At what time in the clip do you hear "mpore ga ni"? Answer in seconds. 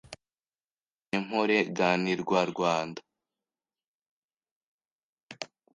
1.25-2.13